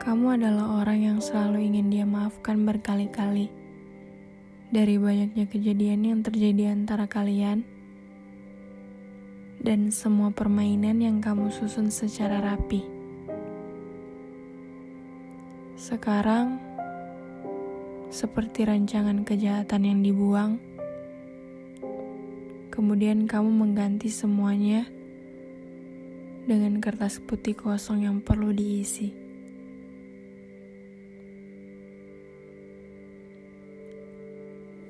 [0.00, 3.52] Kamu adalah orang yang selalu ingin dia maafkan berkali-kali.
[4.72, 7.62] Dari banyaknya kejadian yang terjadi antara kalian,
[9.60, 12.82] dan semua permainan yang kamu susun secara rapi.
[15.76, 16.58] Sekarang,
[18.10, 20.58] seperti rancangan kejahatan yang dibuang,
[22.74, 24.82] kemudian kamu mengganti semuanya
[26.42, 29.14] dengan kertas putih kosong yang perlu diisi.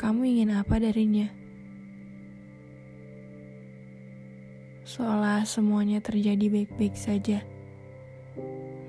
[0.00, 1.28] Kamu ingin apa darinya?
[4.88, 7.44] Seolah semuanya terjadi baik-baik saja.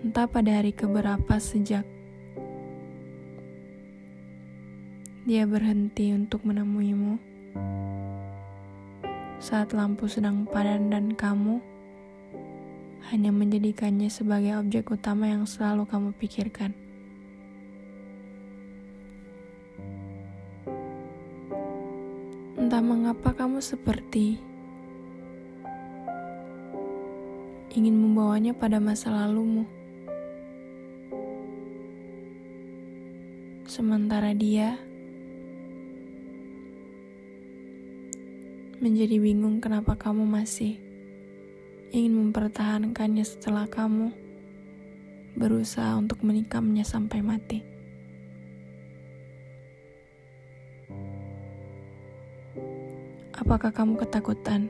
[0.07, 1.83] Entah pada hari keberapa sejak
[5.21, 7.21] dia berhenti untuk menemuimu.
[9.37, 11.61] Saat lampu sedang padam dan kamu
[13.13, 16.73] hanya menjadikannya sebagai objek utama yang selalu kamu pikirkan.
[22.57, 24.41] Entah mengapa kamu seperti
[27.77, 29.69] ingin membawanya pada masa lalumu.
[33.69, 34.90] Sementara dia
[38.81, 40.81] menjadi bingung kenapa kamu masih
[41.93, 44.09] ingin mempertahankannya setelah kamu
[45.37, 47.61] berusaha untuk menikamnya sampai mati.
[53.37, 54.65] Apakah kamu ketakutan?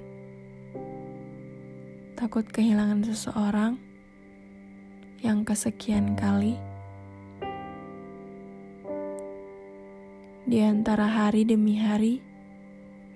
[2.20, 3.80] Takut kehilangan seseorang
[5.24, 6.60] yang kesekian kali
[10.52, 12.20] di antara hari demi hari,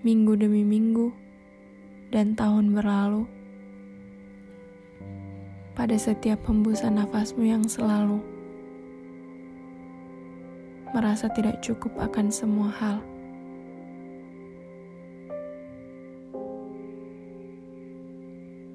[0.06, 1.09] minggu demi minggu,
[2.14, 3.25] dan tahun berlalu.
[5.74, 8.22] Pada setiap hembusan nafasmu yang selalu
[10.94, 13.02] merasa tidak cukup akan semua hal.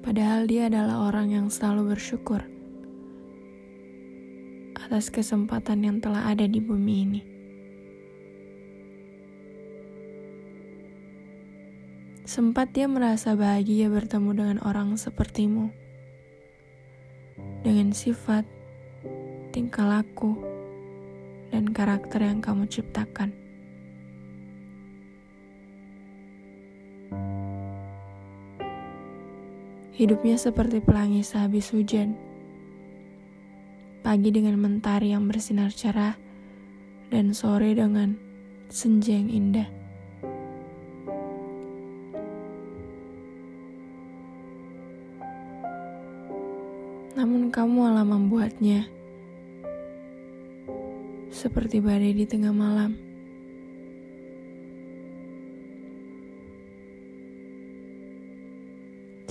[0.03, 2.43] Padahal dia adalah orang yang selalu bersyukur
[4.75, 7.30] atas kesempatan yang telah ada di bumi ini.
[12.21, 15.73] Sempat dia merasa bahagia bertemu dengan orang sepertimu,
[17.65, 18.45] dengan sifat,
[19.49, 20.37] tingkah laku,
[21.49, 23.33] dan karakter yang kamu ciptakan.
[29.97, 32.13] Hidupnya seperti pelangi sehabis hujan.
[34.05, 36.13] Pagi dengan mentari yang bersinar cerah,
[37.09, 38.13] dan sore dengan
[38.69, 39.80] senja yang indah.
[47.17, 48.87] Namun kamu malah membuatnya
[51.31, 53.11] seperti badai di tengah malam.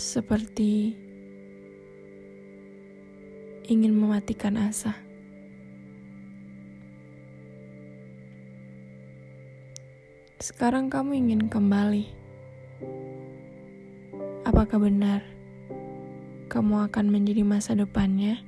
[0.01, 0.97] seperti
[3.71, 4.97] ingin mematikan asa.
[10.43, 12.11] Sekarang kamu ingin kembali.
[14.49, 15.23] Apakah benar
[16.51, 18.43] kamu akan menjadi masa depannya?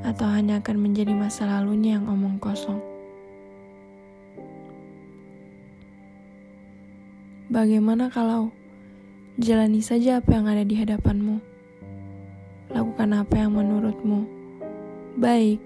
[0.00, 2.80] Atau hanya akan menjadi masa lalunya yang omong kosong?
[7.52, 8.48] Bagaimana kalau
[9.40, 11.40] Jalani saja apa yang ada di hadapanmu.
[12.72, 14.24] Lakukan apa yang menurutmu
[15.16, 15.60] baik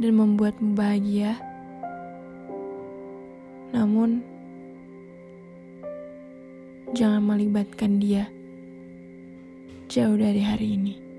[0.00, 1.36] dan membuatmu bahagia.
[3.76, 4.24] Namun,
[6.96, 8.32] jangan melibatkan dia
[9.92, 11.11] jauh dari hari ini.